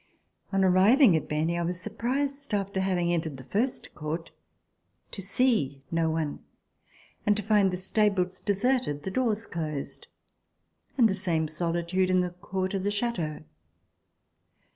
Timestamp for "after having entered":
2.55-3.37